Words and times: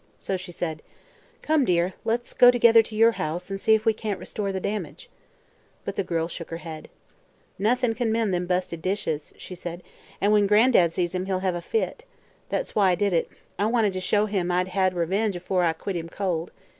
So 0.17 0.35
she 0.35 0.51
said: 0.51 0.81
"Come, 1.43 1.63
dear, 1.63 1.93
let's 2.03 2.33
go 2.33 2.49
together 2.49 2.81
to 2.81 2.95
your 2.95 3.11
house 3.11 3.51
and 3.51 3.61
see 3.61 3.75
if 3.75 3.85
we 3.85 3.93
can't 3.93 4.17
restore 4.19 4.51
the 4.51 4.59
damage." 4.59 5.11
But 5.85 5.95
the 5.95 6.03
girl 6.03 6.27
shook 6.27 6.49
her 6.49 6.57
head. 6.65 6.89
"Noth'n' 7.59 7.93
can't 7.93 8.09
mend 8.09 8.33
them 8.33 8.47
busted 8.47 8.81
dishes," 8.81 9.31
she 9.37 9.53
said, 9.53 9.83
"an' 10.19 10.31
when 10.31 10.47
Gran'dad 10.47 10.91
sees 10.91 11.13
'em 11.13 11.27
he'll 11.27 11.41
hev 11.45 11.53
a 11.53 11.61
fit. 11.61 12.03
That's 12.49 12.73
why 12.73 12.89
I 12.89 12.95
did 12.95 13.13
it; 13.13 13.29
I 13.59 13.67
wanted 13.67 13.93
to 13.93 14.01
show 14.01 14.25
him 14.25 14.49
I'd 14.49 14.69
had 14.69 14.95
revenge 14.95 15.35
afore 15.35 15.63
I 15.63 15.73
quit 15.73 15.95
him 15.95 16.09
cold. 16.09 16.49